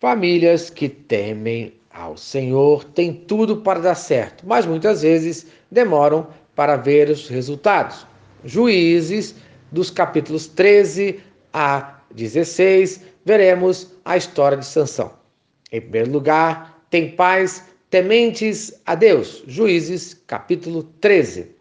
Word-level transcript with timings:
Famílias 0.00 0.70
que 0.70 0.88
temem 0.88 1.74
ao 1.90 2.16
Senhor 2.16 2.84
têm 2.84 3.12
tudo 3.12 3.58
para 3.58 3.80
dar 3.80 3.94
certo, 3.94 4.44
mas 4.46 4.64
muitas 4.64 5.02
vezes 5.02 5.46
demoram 5.70 6.26
para 6.56 6.74
ver 6.76 7.10
os 7.10 7.28
resultados. 7.28 8.06
Juízes, 8.42 9.34
dos 9.70 9.90
capítulos 9.90 10.46
13 10.46 11.20
a 11.52 12.00
16, 12.14 13.02
veremos 13.26 13.92
a 14.02 14.16
história 14.16 14.56
de 14.56 14.64
Sansão. 14.64 15.12
Em 15.70 15.82
primeiro 15.82 16.10
lugar, 16.10 16.82
tem 16.88 17.10
pais 17.10 17.62
tementes 17.90 18.72
a 18.86 18.94
Deus. 18.94 19.44
Juízes, 19.46 20.14
capítulo 20.26 20.82
13. 20.82 21.54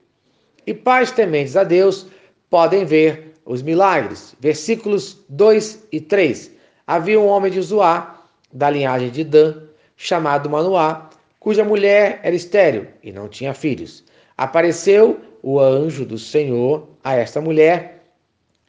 E 0.66 0.74
pais 0.74 1.12
tementes 1.12 1.58
a 1.58 1.66
Deus 1.66 2.08
podem 2.50 2.86
ver 2.86 3.34
os 3.44 3.62
milagres. 3.62 4.34
Versículos 4.40 5.26
2 5.28 5.88
e 5.92 6.00
3. 6.00 6.52
Havia 6.88 7.20
um 7.20 7.28
homem 7.28 7.52
de 7.52 7.62
Zoar 7.62 8.19
da 8.52 8.70
linhagem 8.70 9.10
de 9.10 9.24
Dan, 9.24 9.64
chamado 9.96 10.50
Manoá, 10.50 11.10
cuja 11.40 11.64
mulher 11.64 12.20
era 12.24 12.36
estéril 12.36 12.88
e 13.04 13.12
não 13.12 13.28
tinha 13.28 13.54
filhos. 13.54 14.04
Apareceu 14.38 15.20
o 15.42 15.60
anjo 15.60 16.06
do 16.06 16.18
Senhor 16.18 16.88
a 17.04 17.16
esta 17.16 17.40
mulher 17.40 18.04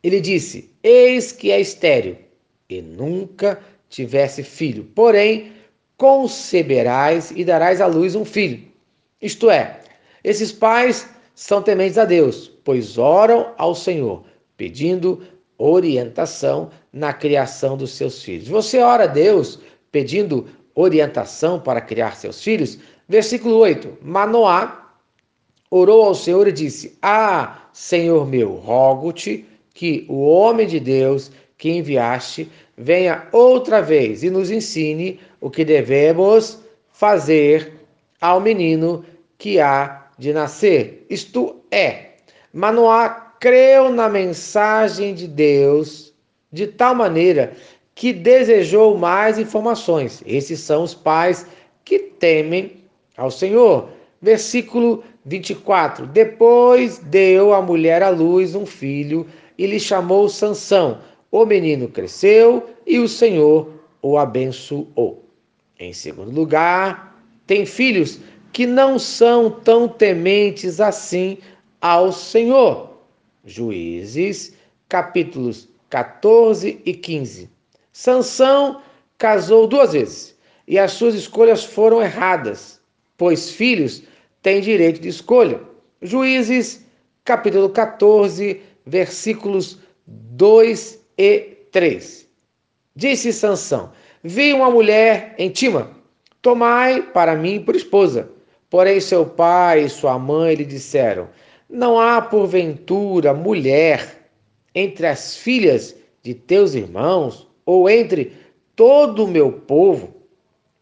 e 0.03 0.11
lhe 0.11 0.21
disse: 0.21 0.71
Eis 0.83 1.33
que 1.33 1.51
é 1.51 1.61
estéril 1.61 2.17
e 2.69 2.81
nunca 2.81 3.61
tivesse 3.89 4.43
filho, 4.43 4.85
porém 4.95 5.53
conceberás 5.97 7.31
e 7.31 7.45
darás 7.45 7.81
à 7.81 7.87
luz 7.87 8.15
um 8.15 8.25
filho. 8.25 8.63
Isto 9.21 9.51
é, 9.51 9.81
esses 10.25 10.53
pais 10.53 11.09
são 11.35 11.63
tementes 11.63 11.99
a 11.99 12.05
Deus, 12.05 12.49
pois 12.65 12.97
oram 12.97 13.53
ao 13.59 13.75
Senhor, 13.75 14.25
pedindo 14.57 15.23
orientação 15.59 16.71
na 16.93 17.13
criação 17.13 17.77
dos 17.77 17.93
seus 17.93 18.23
filhos. 18.23 18.49
Você 18.49 18.79
ora 18.79 19.05
a 19.05 19.07
Deus 19.07 19.59
pedindo 19.91 20.47
orientação 20.75 21.61
para 21.61 21.81
criar 21.81 22.17
seus 22.17 22.43
filhos? 22.43 22.79
Versículo 23.09 23.57
8: 23.57 23.99
Manoá 24.03 24.95
orou 25.71 26.05
ao 26.05 26.15
Senhor 26.15 26.49
e 26.49 26.53
disse: 26.53 26.97
Ah, 27.01 27.69
Senhor 27.73 28.27
meu, 28.27 28.55
rogo-te 28.55 29.45
que 29.75 30.05
o 30.09 30.21
homem 30.27 30.67
de 30.67 30.81
Deus 30.81 31.31
que 31.57 31.71
enviaste 31.71 32.51
venha 32.77 33.27
outra 33.33 33.83
vez 33.83 34.23
e 34.23 34.31
nos 34.31 34.51
ensine 34.51 35.21
o 35.41 35.51
que 35.51 35.65
devemos 35.65 36.59
fazer 36.93 37.75
ao 38.21 38.41
menino 38.41 39.05
que 39.39 39.61
há 39.61 40.07
de 40.19 40.33
nascer. 40.33 41.07
Isto 41.09 41.63
é, 41.71 42.11
Manoá 42.53 43.09
creu 43.41 43.91
na 43.91 44.09
mensagem 44.09 45.15
de 45.15 45.27
Deus 45.27 46.13
de 46.53 46.67
tal 46.67 46.95
maneira 46.95 47.55
que 48.01 48.15
desejou 48.15 48.97
mais 48.97 49.39
informações. 49.39 50.23
Esses 50.25 50.61
são 50.61 50.85
os 50.85 50.95
pais 50.95 51.45
que 51.85 51.99
temem 51.99 52.79
ao 53.15 53.31
Senhor. 53.31 53.91
Versículo 54.23 55.05
24. 55.27 56.07
Depois 56.07 56.97
deu 56.97 57.53
a 57.53 57.61
mulher 57.61 58.03
à 58.03 58.09
luz 58.09 58.55
um 58.55 58.65
filho 58.65 59.27
e 59.59 59.67
lhe 59.67 59.79
chamou 59.79 60.31
Sansão. 60.31 61.03
O 61.31 61.45
menino 61.45 61.89
cresceu 61.89 62.71
e 62.87 62.99
o 62.99 63.07
Senhor 63.07 63.69
o 64.01 64.17
abençoou. 64.17 65.23
Em 65.79 65.93
segundo 65.93 66.31
lugar, 66.31 67.23
tem 67.47 67.67
filhos 67.67 68.19
que 68.51 68.65
não 68.65 68.99
são 68.99 69.51
tão 69.51 69.87
tementes 69.87 70.81
assim 70.81 71.37
ao 71.79 72.13
Senhor. 72.13 72.95
Juízes, 73.45 74.55
capítulos 74.89 75.69
14 75.91 76.81
e 76.83 76.95
15. 76.95 77.60
Sansão 77.93 78.81
casou 79.19 79.67
duas 79.67 79.93
vezes 79.93 80.39
e 80.67 80.79
as 80.79 80.93
suas 80.93 81.15
escolhas 81.15 81.65
foram 81.65 82.01
erradas, 82.01 82.81
pois 83.17 83.51
filhos 83.51 84.03
têm 84.43 84.61
direito 84.61 85.01
de 85.01 85.09
escolha. 85.09 85.61
Juízes, 86.01 86.85
capítulo 87.25 87.69
14, 87.71 88.63
versículos 88.87 89.79
2 90.07 91.01
e 91.19 91.41
3. 91.73 92.29
Disse 92.95 93.33
Sansão: 93.33 93.93
Vi 94.23 94.53
uma 94.53 94.71
mulher 94.71 95.35
em 95.39 95.51
Tima, 95.51 95.91
tomai 96.41 97.03
para 97.03 97.35
mim 97.35 97.63
por 97.63 97.77
esposa. 97.77 98.31
Porém, 98.69 99.01
seu 99.01 99.27
pai 99.27 99.85
e 99.85 99.89
sua 99.89 100.19
mãe 100.19 100.55
lhe 100.55 100.65
disseram: 100.65 101.29
não 101.71 102.01
há, 102.01 102.21
porventura, 102.21 103.33
mulher 103.33 104.29
entre 104.75 105.07
as 105.07 105.37
filhas 105.37 105.95
de 106.21 106.35
teus 106.35 106.75
irmãos 106.75 107.47
ou 107.71 107.89
entre 107.89 108.33
todo 108.75 109.25
o 109.25 109.29
meu 109.29 109.53
povo? 109.53 110.15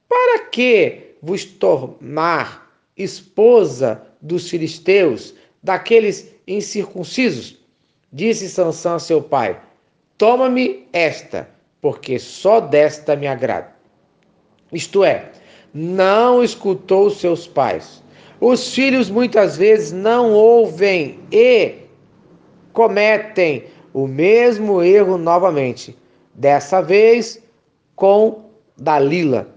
Para 0.08 0.40
que 0.46 1.14
vos 1.22 1.44
tornar 1.44 2.70
esposa 2.96 4.02
dos 4.20 4.48
filisteus, 4.48 5.34
daqueles 5.62 6.32
incircuncisos? 6.46 7.58
Disse 8.12 8.48
Sansão 8.48 8.94
a 8.94 8.98
seu 8.98 9.22
pai: 9.22 9.60
Toma-me 10.16 10.86
esta, 10.92 11.48
porque 11.80 12.18
só 12.18 12.60
desta 12.60 13.14
me 13.16 13.26
agrada. 13.26 13.72
Isto 14.72 15.04
é, 15.04 15.30
não 15.72 16.42
escutou 16.42 17.10
seus 17.10 17.46
pais 17.46 18.02
os 18.40 18.72
filhos 18.72 19.10
muitas 19.10 19.56
vezes 19.56 19.92
não 19.92 20.32
ouvem 20.32 21.18
e 21.32 21.74
cometem 22.72 23.64
o 23.92 24.06
mesmo 24.06 24.82
erro 24.82 25.18
novamente, 25.18 25.96
dessa 26.38 26.80
vez 26.80 27.42
com 27.96 28.44
Dalila, 28.76 29.52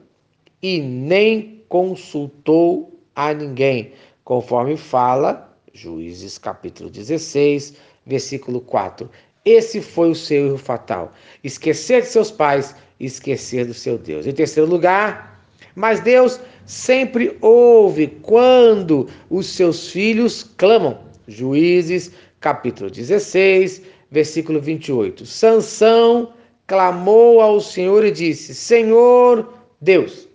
e 0.63 0.81
nem 0.81 1.63
consultou 1.69 2.99
a 3.15 3.33
ninguém, 3.33 3.93
conforme 4.23 4.75
fala 4.75 5.55
Juízes 5.73 6.39
capítulo 6.39 6.89
16, 6.89 7.75
versículo 8.05 8.59
4. 8.61 9.09
Esse 9.45 9.79
foi 9.79 10.09
o 10.09 10.15
seu 10.15 10.47
erro 10.47 10.57
fatal: 10.57 11.13
esquecer 11.43 12.01
de 12.01 12.07
seus 12.07 12.31
pais 12.31 12.75
esquecer 12.99 13.65
do 13.65 13.73
seu 13.73 13.97
Deus. 13.97 14.27
Em 14.27 14.31
terceiro 14.31 14.69
lugar, 14.69 15.43
mas 15.75 15.99
Deus 15.99 16.39
sempre 16.65 17.37
ouve 17.41 18.07
quando 18.21 19.07
os 19.29 19.47
seus 19.47 19.89
filhos 19.89 20.43
clamam. 20.57 20.99
Juízes, 21.27 22.11
capítulo 22.39 22.89
16, 22.89 23.81
versículo 24.11 24.59
28. 24.59 25.25
Sansão 25.25 26.33
clamou 26.71 27.41
ao 27.41 27.59
Senhor 27.59 28.05
e 28.05 28.11
disse: 28.11 28.55
Senhor 28.55 29.55
Deus, 29.81 30.25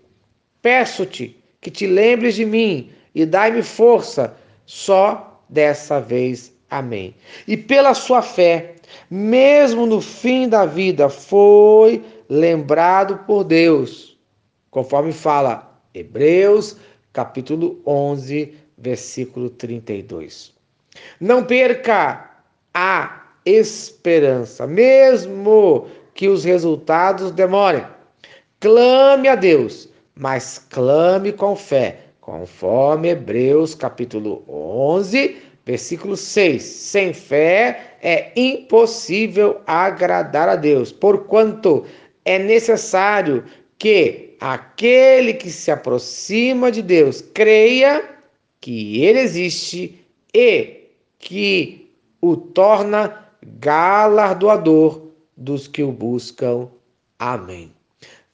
peço-te 0.61 1.35
que 1.63 1.71
te 1.71 1.87
lembres 1.87 2.35
de 2.35 2.45
mim 2.45 2.91
e 3.15 3.25
dai-me 3.25 3.63
força 3.63 4.37
só 4.67 5.41
dessa 5.49 5.99
vez. 5.99 6.53
Amém. 6.69 7.15
E 7.49 7.57
pela 7.57 7.95
sua 7.95 8.21
fé, 8.21 8.75
mesmo 9.11 9.87
no 9.87 10.03
fim 10.03 10.47
da 10.47 10.67
vida, 10.67 11.09
foi 11.09 12.05
lembrado 12.29 13.21
por 13.27 13.43
Deus, 13.43 14.19
conforme 14.71 15.13
fala 15.13 15.81
Hebreus, 15.95 16.77
capítulo 17.15 17.81
11, 17.87 18.53
versículo 18.77 19.49
32. 19.49 20.53
Não 21.19 21.43
perca 21.43 22.31
a 22.75 23.23
esperança, 23.47 24.67
mesmo 24.67 25.87
que 26.17 26.29
os 26.29 26.45
resultados 26.45 27.31
demorem. 27.31 27.85
Clame 28.59 29.29
a 29.29 29.35
Deus, 29.35 29.89
mas 30.15 30.59
clame 30.71 31.31
com 31.31 31.55
fé, 31.55 31.99
conforme 32.23 33.11
Hebreus 33.11 33.75
capítulo 33.75 34.43
11, 34.49 35.37
versículo 35.67 36.17
6. 36.17 36.63
Sem 36.63 37.13
fé 37.13 37.97
é 38.03 38.33
impossível 38.35 39.61
agradar 39.67 40.49
a 40.49 40.57
Deus, 40.57 40.91
porquanto 40.91 41.85
é 42.25 42.39
necessário 42.39 43.45
que 43.79 44.37
aquele 44.41 45.35
que 45.35 45.51
se 45.51 45.71
aproxima 45.71 46.73
de 46.73 46.81
Deus 46.81 47.21
creia 47.21 48.03
que 48.59 49.05
ele 49.05 49.21
existe 49.21 50.03
e 50.33 50.89
que 51.19 51.91
o 52.23 52.37
torna 52.37 53.29
galardoador 53.43 55.06
dos 55.37 55.69
que 55.69 55.83
o 55.83 55.93
buscam. 55.93 56.69
Amém. 57.19 57.73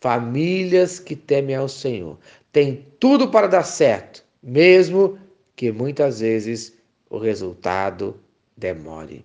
Famílias 0.01 0.99
que 0.99 1.17
temem 1.17 1.57
ao 1.57 1.69
Senhor 1.69 2.19
têm 2.53 2.87
tudo 2.99 3.29
para 3.29 3.47
dar 3.47 3.65
certo, 3.65 4.25
mesmo 4.43 5.19
que 5.57 5.73
muitas 5.73 6.21
vezes 6.21 6.77
o 7.09 7.19
resultado 7.19 8.19
demore. 8.57 9.25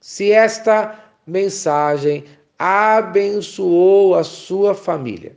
Se 0.00 0.32
esta 0.32 1.12
mensagem 1.26 2.24
abençoou 2.58 4.14
a 4.14 4.24
sua 4.24 4.74
família, 4.74 5.36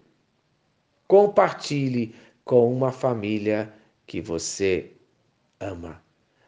compartilhe 1.07 2.13
com 2.43 2.71
uma 2.71 2.91
família 2.91 3.73
que 4.05 4.21
você 4.21 4.91
ama. 5.59 6.01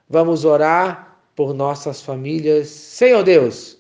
Vamos 0.10 0.46
orar 0.46 1.20
por 1.36 1.54
nossas 1.54 2.02
famílias. 2.02 2.68
Senhor 2.70 3.24
Deus, 3.24 3.79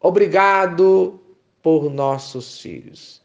obrigado 0.00 1.20
por 1.62 1.90
nossos 1.90 2.60
filhos. 2.60 3.22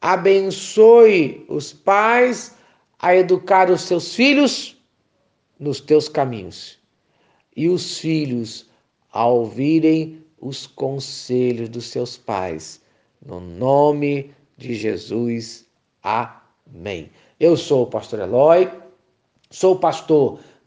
Abençoe 0.00 1.44
os 1.48 1.72
pais 1.72 2.54
a 2.98 3.14
educar 3.14 3.70
os 3.70 3.82
seus 3.82 4.14
filhos 4.14 4.76
nos 5.58 5.80
teus 5.80 6.08
caminhos. 6.08 6.78
E 7.56 7.68
os 7.68 7.98
filhos 7.98 8.68
a 9.12 9.26
ouvirem 9.26 10.24
os 10.40 10.66
conselhos 10.66 11.68
dos 11.68 11.86
seus 11.86 12.16
pais. 12.16 12.80
No 13.24 13.40
nome 13.40 14.32
de 14.56 14.74
Jesus. 14.74 15.66
Amém. 16.02 17.10
Eu 17.40 17.56
sou 17.56 17.82
o 17.82 17.86
pastor 17.86 18.20
Eloy, 18.20 18.70
sou 19.50 19.78
pastor 19.78 20.40